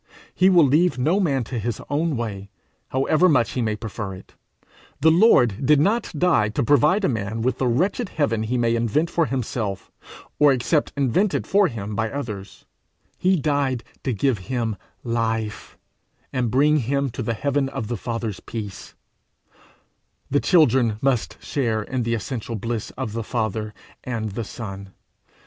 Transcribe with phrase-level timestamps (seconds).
[0.33, 2.49] He will leave no man to his own way,
[2.87, 4.33] however much he may prefer it.
[5.01, 8.75] The Lord did not die to provide a man with the wretched heaven he may
[8.75, 9.91] invent for himself,
[10.39, 12.65] or accept invented for him by others;
[13.19, 15.77] he died to give him life,
[16.33, 18.95] and bring him to the heaven of the Father's peace;
[20.31, 23.71] the children must share in the essential bliss of the Father
[24.03, 24.93] and the Son.